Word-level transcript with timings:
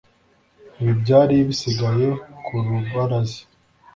Ibi 0.81 0.93
byari 1.01 1.35
bisigaye 1.47 2.07
ku 2.45 2.53
rubaraza 2.65 3.41